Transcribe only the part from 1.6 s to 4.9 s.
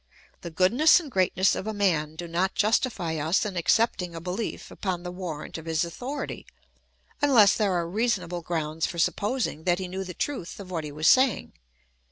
a man do not justify us in accepting a behef